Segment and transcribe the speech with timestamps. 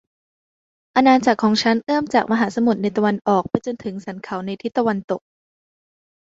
[0.95, 5.21] อาณาจักรของฉันเอื้อมจากมหาสมุทรในตะวันออกไปจนถึงสันเขาในทิศตะวันตก